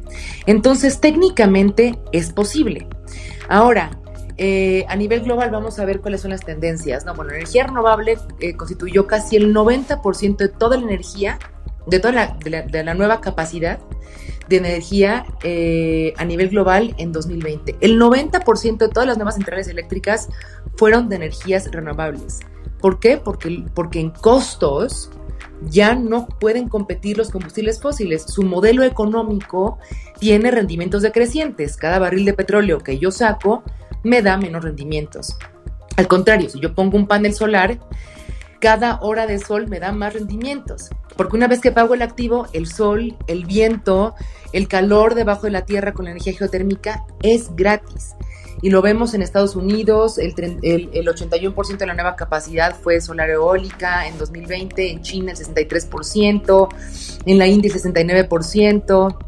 [0.47, 2.89] Entonces, técnicamente es posible.
[3.49, 3.91] Ahora,
[4.37, 7.05] eh, a nivel global vamos a ver cuáles son las tendencias.
[7.05, 11.39] No, bueno, energía renovable eh, constituyó casi el 90% de toda la energía
[11.87, 13.79] de toda la, de la, nueva capacidad
[14.49, 17.77] de energía eh, a nivel global en 2020.
[17.81, 20.29] El 90% de todas las nuevas centrales eléctricas
[20.77, 22.41] fueron de energías renovables.
[22.81, 23.17] ¿Por qué?
[23.17, 25.11] Porque, porque en costos
[25.69, 28.25] ya no pueden competir los combustibles fósiles.
[28.27, 29.79] Su modelo económico
[30.19, 31.77] tiene rendimientos decrecientes.
[31.77, 33.63] Cada barril de petróleo que yo saco
[34.03, 35.37] me da menos rendimientos.
[35.97, 37.79] Al contrario, si yo pongo un panel solar,
[38.61, 40.91] cada hora de sol me da más rendimientos.
[41.17, 44.15] Porque una vez que pago el activo, el sol, el viento,
[44.53, 48.15] el calor debajo de la tierra con la energía geotérmica es gratis.
[48.65, 54.09] Y lo vemos en Estados Unidos, el, 81% de la nueva capacidad fue solar eólica
[54.09, 56.69] en 2020, en China el 63%,
[57.27, 59.19] en la India el 69%.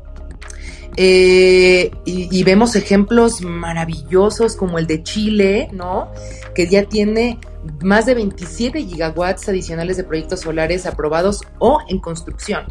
[0.96, 6.10] Eh, y, y, vemos ejemplos maravillosos como el de Chile, ¿no?
[6.54, 7.38] Que ya tiene
[7.82, 12.64] más de 27 gigawatts adicionales de proyectos solares aprobados o en construcción.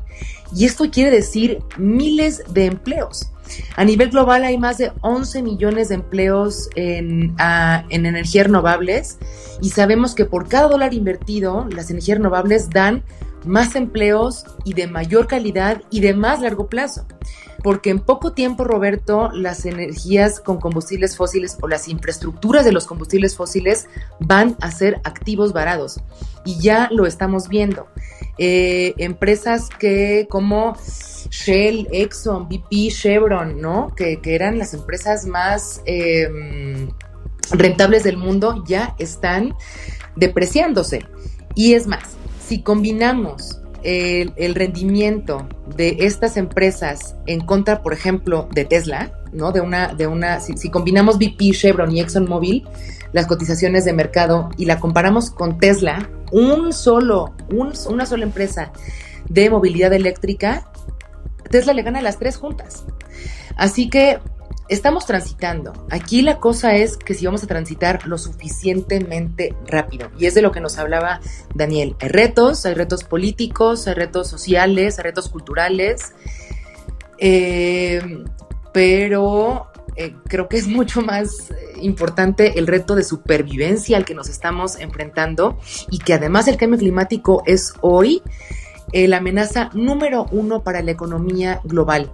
[0.51, 3.29] Y esto quiere decir miles de empleos.
[3.75, 7.35] A nivel global hay más de 11 millones de empleos en,
[7.89, 9.17] en energías renovables
[9.61, 13.03] y sabemos que por cada dólar invertido, las energías renovables dan
[13.45, 17.05] más empleos y de mayor calidad y de más largo plazo
[17.65, 22.85] porque en poco tiempo, Roberto, las energías con combustibles fósiles o las infraestructuras de los
[22.85, 23.87] combustibles fósiles
[24.19, 25.99] van a ser activos varados.
[26.45, 27.87] Y ya lo estamos viendo.
[28.37, 30.77] Eh, empresas que como
[31.31, 33.91] Shell, Exxon, BP, Chevron, ¿no?
[33.95, 36.91] Que, eran las empresas más em,
[37.49, 39.55] rentables del mundo, ya están
[40.15, 41.03] depreciándose.
[41.55, 42.15] Y es más,
[42.47, 49.51] si combinamos el, rendimiento de estas empresas en contra, por ejemplo, de Tesla, ¿no?
[49.51, 52.67] De una, de una, si, combinamos BP, Chevron y ExxonMobil,
[53.13, 58.71] las cotizaciones de mercado y la comparamos con Tesla, una sola empresa
[59.29, 60.67] de movilidad eléctrica,
[61.49, 62.85] Tesla le gana las tres juntas.
[63.55, 64.19] Así que
[64.67, 65.73] estamos transitando.
[65.89, 70.09] Aquí la cosa es que si vamos a transitar lo suficientemente rápido.
[70.17, 71.19] Y es de lo que nos hablaba
[71.53, 71.95] Daniel.
[71.99, 76.13] Hay retos, hay retos políticos, hay retos sociales, hay retos culturales.
[77.17, 78.23] Eh,
[78.73, 84.15] pero eh, creo que es mucho más eh, importante el reto de supervivencia al que
[84.15, 85.57] nos estamos enfrentando
[85.89, 88.21] y que además el cambio climático es hoy
[88.93, 92.13] la amenaza número uno para la economía global.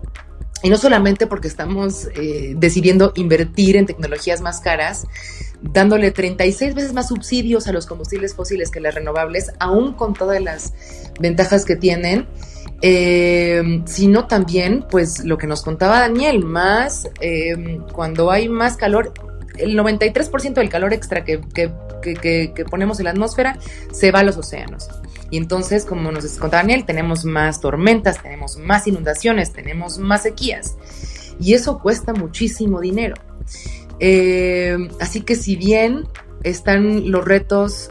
[0.63, 2.07] Y no solamente porque estamos
[2.55, 5.07] decidiendo invertir en tecnologías más caras,
[5.61, 10.41] dándole 36 veces más subsidios a los combustibles fósiles que las renovables, aún con todas
[10.41, 10.73] las
[11.19, 12.27] ventajas que tienen,
[12.81, 19.13] eh, sino también, pues lo que nos contaba Daniel, más eh, cuando hay más calor,
[19.57, 23.59] el 93% del calor extra que, que, ponemos en la atmósfera
[23.91, 24.89] se va a los océanos.
[25.31, 30.75] Y entonces, como nos contaba Daniel, tenemos más tormentas, tenemos más inundaciones, tenemos más sequías.
[31.39, 33.15] Y eso cuesta muchísimo dinero.
[33.99, 36.07] Eh, así que si bien
[36.43, 37.89] están los retos,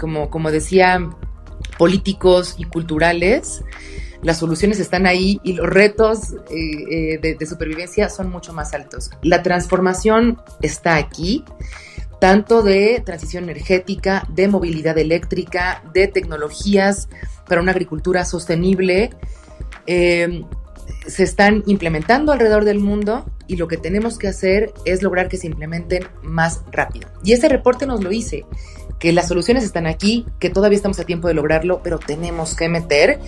[0.00, 1.08] como, como decía,
[1.78, 3.62] políticos y culturales,
[4.22, 9.10] las soluciones están ahí y los retos eh, eh, de, supervivencia son mucho más altos.
[9.22, 11.44] La transformación está aquí,
[12.20, 17.08] tanto de transición energética, de movilidad eléctrica, de tecnologías
[17.46, 19.10] para una agricultura sostenible.
[19.86, 20.44] Em,
[21.06, 25.36] se están implementando alrededor del mundo y lo que tenemos que hacer es lograr que
[25.36, 27.08] se implementen más rápido.
[27.24, 28.44] Y este reporte nos lo dice,
[28.98, 32.68] que las soluciones están aquí, que todavía estamos a tiempo de lograrlo, pero tenemos que
[32.68, 33.20] meter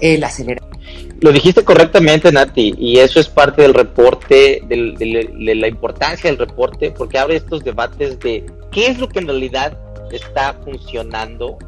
[0.00, 0.77] el acelerador.
[1.20, 6.92] Lo dijiste correctamente, Nati, y eso es parte del reporte, de la importancia del reporte,
[6.92, 9.76] porque abre estos debates de qué es lo que en realidad
[10.12, 11.58] está funcionando,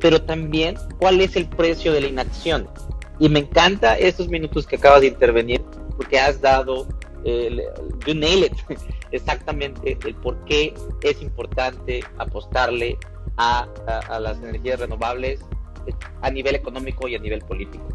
[0.00, 2.68] pero también cuál es el precio de la inacción.
[3.20, 5.62] Y me encanta estos minutos que acabas de intervenir,
[5.96, 6.88] porque has dado,
[7.24, 7.56] eh,
[8.04, 8.50] you nail
[9.12, 12.98] exactamente el por qué es importante apostarle
[13.36, 13.68] a
[14.20, 15.40] las energías renovables
[16.22, 17.86] a nivel económico y a nivel político.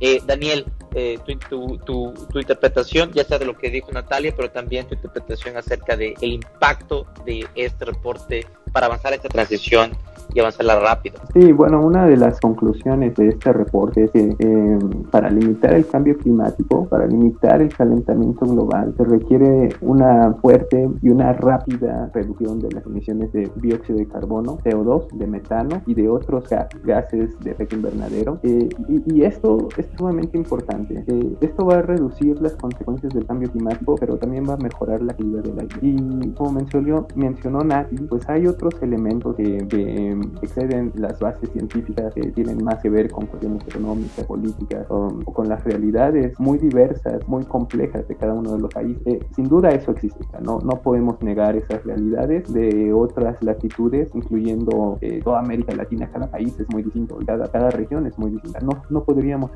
[0.00, 4.50] Eh, Daniel, eh, tu, tu, tu, interpretación, ya sea de lo que dijo Natalia, pero
[4.50, 9.92] también tu interpretación acerca del impacto de este reporte para avanzar esta transición
[10.34, 11.18] y avanzarla rápido.
[11.32, 14.78] Sí, bueno, una de las conclusiones de este reporte es que eh,
[15.10, 21.08] para limitar el cambio climático, para limitar el calentamiento global, se requiere una fuerte y
[21.08, 26.08] una rápida reducción de las emisiones de dióxido de carbono, CO2, de metano y de
[26.08, 26.44] otros
[26.84, 28.38] gases de efecto invernadero.
[28.42, 31.04] Eh, y, esto es sumamente importante.
[31.06, 35.02] Eh, esto va a reducir las consecuencias del cambio climático, pero también va a mejorar
[35.02, 35.78] la calidad del aire.
[35.82, 42.12] Y como mencionó, mencionó Nati, pues hay otros elementos que, que exceden las bases científicas
[42.14, 47.26] que tienen más que ver con cuestiones económicas, políticas o, con las realidades muy diversas,
[47.28, 49.02] muy complejas de cada uno de los países.
[49.06, 50.58] Eh, sin duda eso existe, ¿no?
[50.60, 56.58] no podemos negar esas realidades de otras latitudes, incluyendo eh, toda América Latina, cada país
[56.58, 59.50] es muy distinto, cada, cada región es muy distinta, no, no podríamos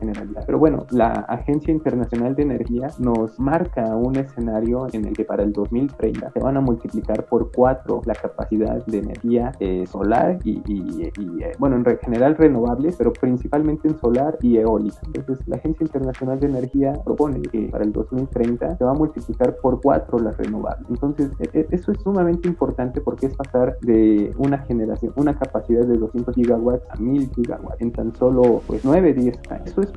[0.46, 5.42] Pero bueno, la Agencia Internacional de Energía nos marca un escenario en el que para
[5.42, 10.62] el 2030 se van a multiplicar por cuatro la capacidad de energía eh, solar y
[10.66, 15.00] y, eh, bueno, en general renovables, pero principalmente en solar y eólica.
[15.14, 19.56] Entonces, la Agencia Internacional de Energía propone que para el 2030 se va a multiplicar
[19.56, 20.88] por cuatro las renovables.
[20.88, 25.85] Entonces, e, e, eso es sumamente importante porque es pasar de una generación, una capacidad
[25.85, 29.66] de 200 gigawatts a 1000 gigawatts en tan solo pues 9, 10 años.
[29.66, 29.90] Eso es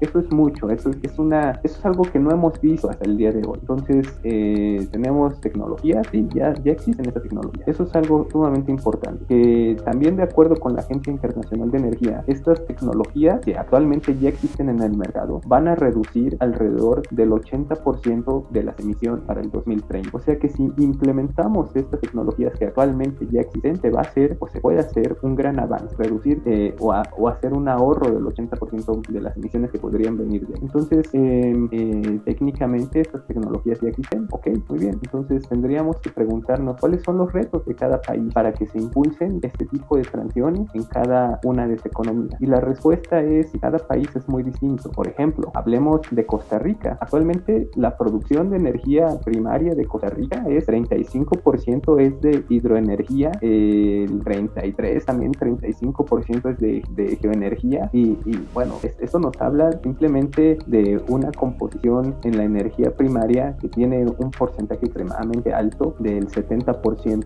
[0.00, 3.16] eso es mucho, eso es, una, eso es algo que no hemos visto hasta el
[3.16, 3.58] día de hoy.
[3.60, 7.66] Entonces, eh, tenemos tecnologías y ya, existen esas tecnologías.
[7.68, 9.24] Eso es algo sumamente importante.
[9.26, 14.28] Que también de acuerdo con la Agencia Internacional de Energía, estas tecnologías que actualmente ya
[14.28, 19.50] existen en el mercado van a reducir alrededor del 80% de las emisiones para el
[19.50, 20.10] 2030.
[20.12, 24.48] O sea que si implementamos estas tecnologías que actualmente ya existen, va a hacer o
[24.48, 26.92] se puede hacer un gran avance, reducir eh, o,
[27.28, 32.20] hacer un ahorro del 80% de las emisiones que podrían venir de Entonces, em, eh,
[32.24, 34.26] técnicamente estas tecnologías ya existen.
[34.30, 34.98] Ok, muy bien.
[35.02, 39.40] Entonces tendríamos que preguntarnos cuáles son los retos de cada país para que se impulsen
[39.42, 42.40] este tipo de transiciones en cada una de esas economías?
[42.40, 44.90] Y la respuesta es, cada país es muy distinto.
[44.90, 46.98] Por ejemplo, hablemos de Costa Rica.
[47.00, 54.22] Actualmente la producción de energía primaria de Costa Rica es 35% es de hidroenergía, el
[54.24, 58.16] 33 también 35% es de, de geoenergía y,
[58.54, 59.51] bueno, esto nos habla
[59.82, 66.28] simplemente de una composición en la energía primaria que tiene un porcentaje extremadamente alto del
[66.28, 67.24] 70%.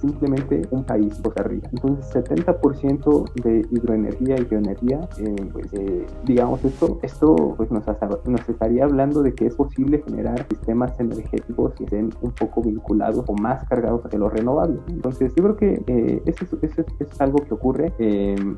[0.00, 1.68] simplemente un país, Costa Rica.
[1.72, 7.84] Entonces, 70% de hidroenergía y geoenergía, eh, pues eh, digamos esto, esto pues nos,
[8.26, 13.24] nos estaría hablando de que es posible generar sistemas energéticos que estén un poco vinculados
[13.26, 14.80] o más cargados hacia los renovables.
[14.88, 17.92] Entonces, yo creo que eh, eso, es algo que ocurre.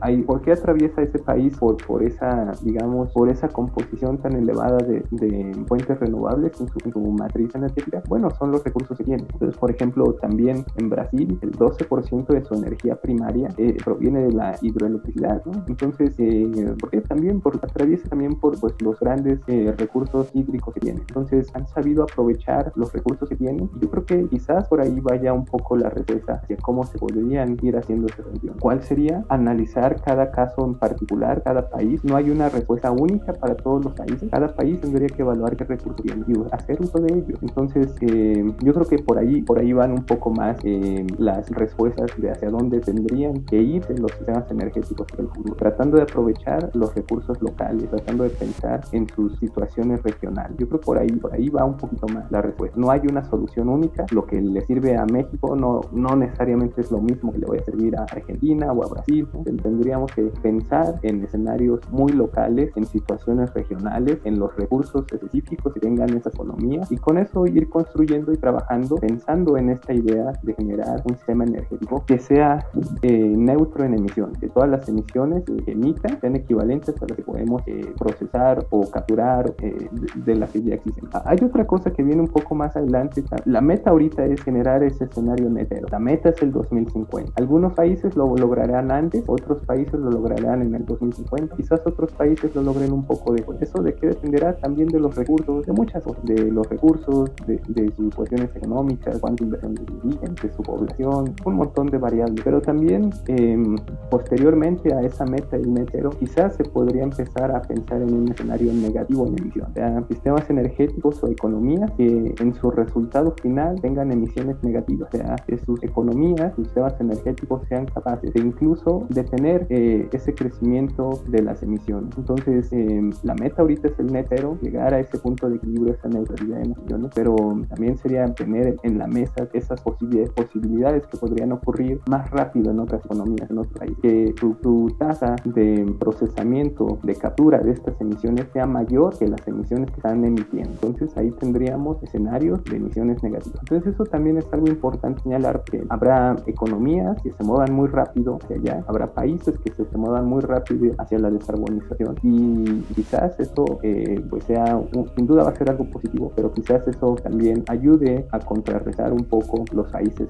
[0.00, 2.77] hay, ¿Por qué atraviesa ese país por, por esa, digamos,
[3.12, 8.02] por esa composición tan elevada de, de fuentes renovables en su, en su matriz energética?
[8.08, 9.24] Bueno, son los recursos que tiene.
[9.32, 14.32] Entonces, por ejemplo, también en Brasil, el 12% de su energía primaria eh, proviene de
[14.32, 15.64] la hidroelectricidad, ¿no?
[15.66, 20.81] Entonces, eh, porque también por, atraviesa también por pues, los grandes eh, recursos hídricos que
[20.81, 21.02] tienen.
[21.08, 25.00] Entonces, han sabido aprovechar los recursos que tienen y yo creo que quizás por ahí
[25.00, 28.56] vaya un poco la respuesta hacia cómo se podrían ir haciendo esa región.
[28.60, 29.24] ¿Cuál sería?
[29.29, 32.04] Analizar cada caso en particular, cada país.
[32.04, 34.29] No hay una respuesta única para todos los países.
[34.31, 37.38] Cada país tendría que evaluar qué recursos tiene y hacer uso de ellos.
[37.42, 41.48] Entonces, eh, yo creo que por ahí, por ahí van un poco más eh, las
[41.50, 46.71] respuestas de hacia dónde tendrían que ir los sistemas energéticos del futuro, tratando de aprovechar
[46.75, 50.56] los recursos locales, tratando de pensar en sus situaciones regionales.
[50.58, 52.79] Yo creo que por ahí, por ahí va un poquito más la respuesta.
[52.79, 54.06] No hay una solución única.
[54.12, 57.58] Lo que le sirve a México no, no necesariamente es lo mismo que le voy
[57.58, 59.27] a servir a Argentina o a Brasil.
[59.62, 65.81] Tendríamos que pensar en escenarios muy locales, en situaciones regionales, en los recursos específicos que
[65.81, 70.54] tengan esas economías y con eso ir construyendo y trabajando pensando en esta idea de
[70.54, 72.67] generar un sistema energético que sea
[73.02, 77.23] eh, neutro en emisiones, que todas las emisiones que emitan sean equivalentes a las que
[77.23, 81.09] podemos eh, procesar o capturar eh, de, las que ya existen.
[81.13, 83.23] Ah, hay otra cosa que viene un poco más adelante.
[83.44, 85.88] La meta ahorita es generar ese escenario netero.
[85.90, 87.33] La meta es el 2050.
[87.37, 91.56] Algunos países lo lograrán antes, otros países lo lograrán en el 2050.
[91.56, 93.61] Quizás otros países lo logren un poco después.
[93.61, 97.61] Eso de qué dependerá también de los recursos, de muchas cosas, de los recursos, de,
[97.69, 102.42] de sus cuestiones económicas, cuánta inversión de su población, un montón de variables.
[102.44, 103.77] Pero también em,
[104.11, 108.73] posteriormente a esa meta del metero, quizás se podría empezar a pensar en un escenario
[108.73, 109.71] negativo en emisión.
[109.71, 115.09] O sea, sistemas energéticos o economías que en su resultado final tengan emisiones negativas.
[115.13, 120.35] O sea, que sus economías, sus sistemas energéticos sean capaces de incluso detener eh, ese
[120.35, 122.17] crecimiento de las emisiones.
[122.17, 126.08] Entonces, em, la meta ahorita es el netero, llegar a ese punto de equilibrio, esa
[126.08, 127.36] neutralidad de emisiones, pero
[127.68, 132.80] también sería tener en la mesa esas posibilidades, posibilidades que podrían ocurrir más rápido en
[132.80, 133.98] otras economías, en otros países.
[134.02, 139.90] Que tu, tasa de procesamiento, de captura de estas emisiones sea mayor que las emisiones
[139.90, 140.70] que están emitiendo.
[140.70, 143.60] Entonces ahí tendríamos escenarios de emisiones negativas.
[143.60, 148.38] Entonces eso también es algo importante señalar que habrá economías que se muevan muy rápido
[148.42, 153.79] hacia allá, habrá países que se, muevan muy rápido hacia la descarbonización y quizás eso
[153.83, 154.81] eh, pues sea,
[155.16, 159.24] sin duda va a ser algo positivo, pero quizás eso también ayude a contrarrestar un
[159.24, 160.29] poco los países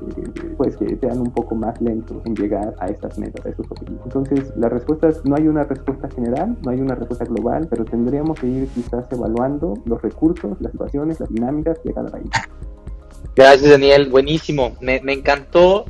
[0.56, 4.02] pues, que sean un poco más lentos en llegar a estas metas, a estos objetivos.
[4.04, 8.38] Entonces, las respuestas, no hay una respuesta general, no hay una respuesta global, pero tendríamos
[8.38, 12.30] que ir quizás evaluando los recursos, las situaciones, las dinámicas de cada país.
[13.34, 14.08] Gracias, Daniel.
[14.08, 14.72] Buenísimo.
[14.80, 15.84] Me encantó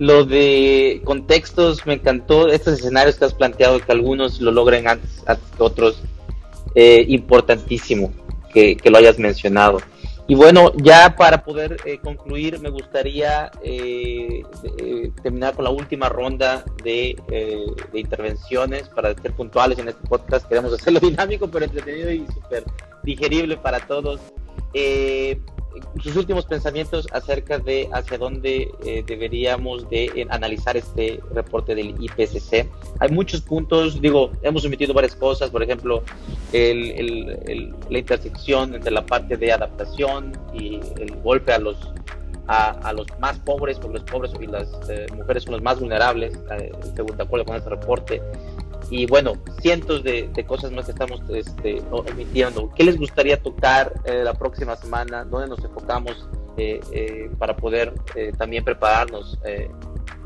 [0.00, 5.22] lo de contextos, me encantó estos escenarios que has planteado, que algunos lo logren antes,
[5.56, 6.02] que otros.
[6.76, 8.12] Eh, importantísimo
[8.52, 9.80] que, que, lo hayas mencionado.
[10.28, 14.44] Y bueno, ya para poder eh, concluir, me gustaría eh,
[14.78, 20.48] eh, terminar con la última ronda de, de, intervenciones para ser puntuales en este podcast.
[20.48, 22.62] Queremos hacerlo dinámico, pero entretenido y súper
[23.02, 24.20] digerible para todos
[26.02, 31.94] sus últimos pensamientos acerca de hacia dónde eh, deberíamos de eh, analizar este reporte del
[32.00, 32.68] IPCC.
[32.98, 36.02] Hay muchos puntos, digo, hemos omitido varias cosas, por ejemplo,
[36.52, 41.76] el, la intersección entre la parte de adaptación y el golpe a los
[42.52, 46.36] a, los más pobres, porque los pobres y las eh, mujeres son los más vulnerables,
[46.96, 48.20] según de acuerdo con este reporte
[48.90, 52.70] y bueno, cientos de, cosas más que estamos este, emitiendo.
[52.74, 55.24] ¿Qué les gustaría tocar eh, la próxima semana?
[55.24, 57.94] ¿Dónde nos enfocamos eh, eh, para poder
[58.36, 59.38] también prepararnos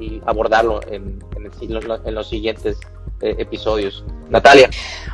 [0.00, 2.78] y abordarlo en, en, los siguientes
[3.20, 4.02] episodios?
[4.30, 4.70] Natalia.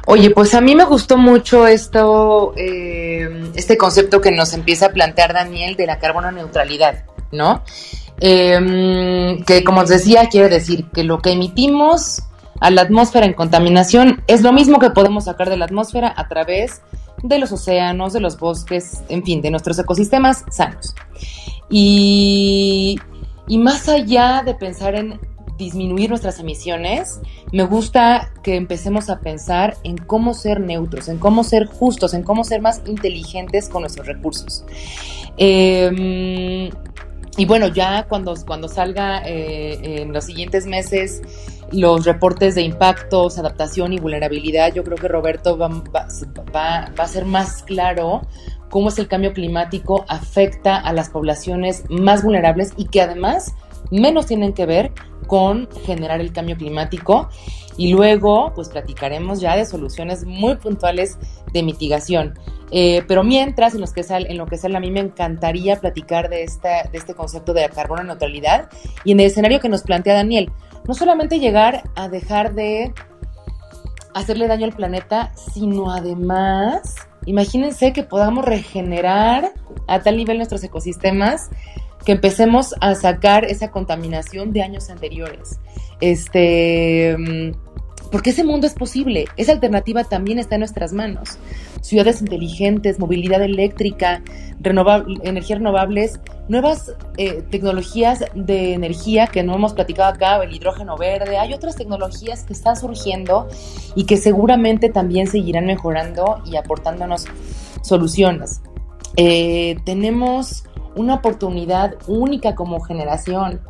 [0.06, 5.32] Oye, pues a mí me gustó mucho esto, este concepto que nos empieza a plantear
[5.32, 7.64] Daniel de la carbono neutralidad, ¿no?
[8.20, 12.22] que como os decía, quiere decir que lo que emitimos
[12.60, 16.28] a la atmósfera en contaminación es lo mismo que podemos sacar de la atmósfera a
[16.28, 16.82] través
[17.22, 20.94] de los océanos, de los bosques, en fin, de nuestros ecosistemas sanos.
[21.70, 22.98] Y,
[23.48, 25.18] y más allá de pensar en
[25.56, 27.20] disminuir nuestras emisiones,
[27.52, 32.22] me gusta que empecemos a pensar en cómo ser neutros, en cómo ser justos, en
[32.22, 34.64] cómo ser más inteligentes con nuestros recursos.
[35.36, 36.70] Eh,
[37.36, 41.22] y bueno, ya cuando, cuando salga eh, en los siguientes meses
[41.72, 47.08] los reportes de impactos, adaptación y vulnerabilidad, yo creo que Roberto va, va, va, a
[47.08, 48.22] ser más claro
[48.68, 53.54] cómo es el cambio climático afecta a las poblaciones más vulnerables y que además
[53.90, 54.92] menos tienen que ver
[55.26, 57.28] con generar el cambio climático
[57.76, 61.18] y luego pues platicaremos ya de soluciones muy puntuales
[61.52, 62.38] de mitigación.
[62.72, 65.80] Eh, pero mientras, en, los que sal, en lo que sale, a mí me encantaría
[65.80, 68.68] platicar de, esta, de este concepto de carbono neutralidad
[69.04, 70.52] y en el escenario que nos plantea Daniel.
[70.90, 72.92] No solamente llegar a dejar de
[74.12, 79.52] hacerle daño al planeta, sino además, imagínense que podamos regenerar
[79.86, 81.48] a tal nivel nuestros ecosistemas
[82.04, 85.60] que empecemos a sacar esa contaminación de años anteriores.
[86.00, 87.16] Este,
[88.10, 91.38] porque ese mundo es posible, esa alternativa también está en nuestras manos.
[91.80, 94.22] Ciudades inteligentes, movilidad eléctrica,
[95.22, 101.38] energías renovables, nuevas eh, tecnologías de energía que no hemos platicado acá, el hidrógeno verde,
[101.38, 103.48] hay otras tecnologías que están surgiendo
[103.94, 107.26] y que seguramente también seguirán mejorando y aportándonos
[107.82, 108.60] soluciones.
[109.16, 110.64] Eh, tenemos
[110.96, 113.60] una oportunidad única como generación.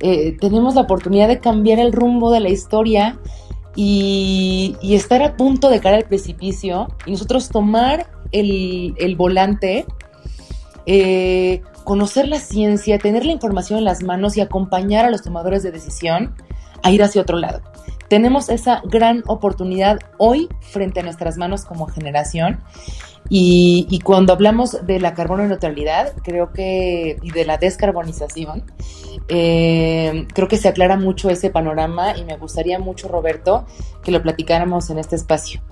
[0.00, 3.18] Eh, tenemos la oportunidad de cambiar el rumbo de la historia
[3.74, 9.86] y, estar a punto de caer al precipicio y nosotros tomar el, volante,
[10.86, 15.62] eh, conocer la ciencia, tener la información en las manos y acompañar a los tomadores
[15.62, 16.34] de decisión
[16.82, 17.62] a ir hacia otro lado.
[18.08, 22.60] Tenemos esa gran oportunidad hoy frente a nuestras manos como generación
[23.30, 28.64] y, cuando hablamos de la carbono neutralidad, creo que, y de la descarbonización,
[29.28, 33.64] eh, creo que se aclara mucho ese panorama y me gustaría mucho, Roberto,
[34.02, 35.62] que lo platicáramos en este espacio.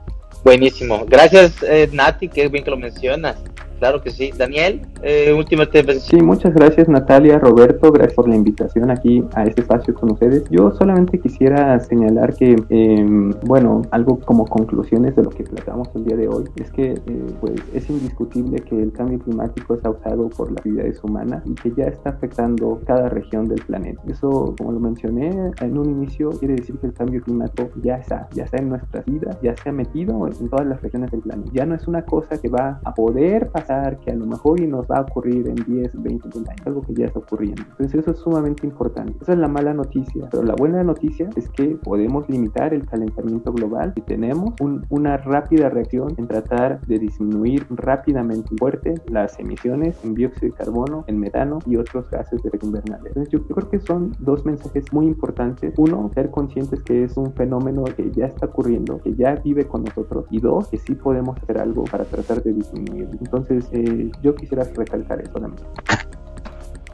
[0.45, 1.05] Buenísimo.
[1.07, 3.37] Gracias, eh, Nati, qué bien que lo mencionas.
[3.83, 4.31] Claro que sí.
[4.39, 5.65] Daniel, eh, última
[5.99, 10.45] Sí, muchas gracias Natalia, Roberto, gracias por la invitación aquí a este espacio con ustedes.
[10.51, 16.05] Yo solamente quisiera señalar que, em, bueno, algo como conclusiones de lo que tratamos el
[16.05, 20.29] día de hoy, es que eh, pues es indiscutible que el cambio climático es causado
[20.29, 24.01] por las actividades humanas y que ya está afectando cada región del planeta.
[24.07, 28.29] Eso, como lo mencioné en un inicio, quiere decir que el cambio climático ya está,
[28.33, 31.51] ya está en nuestras vidas, ya se ha metido en todas las regiones del planeta.
[31.53, 33.72] Ya no es una cosa que va a poder pasar
[34.05, 36.83] que a lo mejor y nos va a ocurrir en 10, 20, 30 años, algo
[36.83, 37.63] que ya está ocurriendo.
[37.71, 39.15] Entonces eso es sumamente importante.
[39.21, 43.53] Esa es la mala noticia, pero la buena noticia es que podemos limitar el calentamiento
[43.53, 44.55] global y tenemos
[44.89, 51.05] una rápida reacción en tratar de disminuir rápidamente fuerte las emisiones en dióxido de carbono,
[51.07, 53.09] en metano y otros gases de efecto invernadero.
[53.09, 55.75] Entonces yo creo que son dos mensajes muy importantes.
[55.77, 59.85] Uno, ser conscientes que es un fenómeno que ya está ocurriendo, que ya vive con
[59.85, 63.19] nosotros y dos, que sí podemos hacer algo para tratar de disminuirlo.
[63.21, 65.67] Entonces eh, yo quisiera recalcar eso también.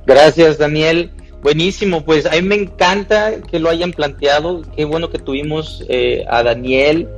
[0.06, 1.10] Gracias, Daniel.
[1.42, 4.62] Buenísimo, pues a mí me encanta que lo hayan planteado.
[4.74, 7.08] Qué bueno que tuvimos eh, a Daniel,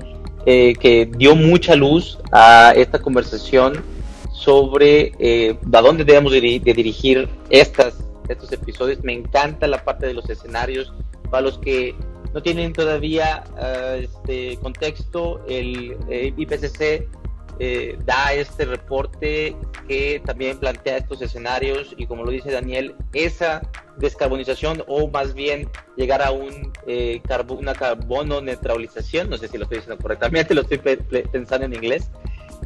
[0.45, 3.83] eh, que dio mucha luz a esta conversación
[4.33, 5.13] sobre
[5.73, 7.95] a dónde debemos de, dirigir estas,
[8.29, 9.03] estos episodios.
[9.03, 10.93] Me encanta la parte de los escenarios.
[11.31, 11.95] Para los que
[12.35, 13.45] no tienen todavía
[13.97, 15.97] este contexto, el
[16.37, 17.09] IPCC
[17.59, 19.57] eh, da este reporte
[19.89, 23.63] que también plantea estos escenarios y como lo dice Daniel, esa
[23.97, 29.65] descarbonización o más bien llegar a un eh, una carbono neutralización, no sé si lo
[29.65, 32.11] estoy diciendo correctamente, lo estoy pensando en inglés,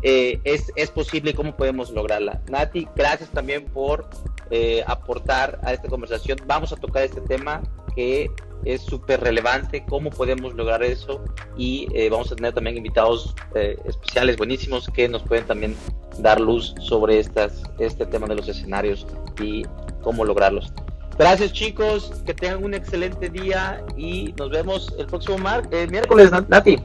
[0.03, 2.43] eh, es, es posible y cómo podemos lograrla.
[2.51, 4.09] Nati, gracias también por
[4.51, 6.39] eh, aportar a esta conversación.
[6.47, 7.63] Vamos a tocar este tema
[7.95, 8.31] que
[8.65, 11.23] es súper relevante, cómo podemos lograr eso
[11.57, 15.77] y eh, vamos a tener también invitados eh, especiales buenísimos que nos pueden también
[16.19, 19.07] dar luz sobre estas, este tema de los escenarios
[19.41, 19.65] y
[20.03, 20.73] cómo lograrlos.
[21.19, 26.31] Gracias chicos, que tengan un excelente día y nos vemos el próximo mar eh, miércoles,
[26.49, 26.79] Nati.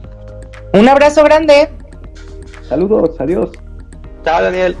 [0.72, 1.68] Un abrazo grande.
[2.68, 3.50] Saludos, adiós.
[4.24, 4.76] Chao Daniel.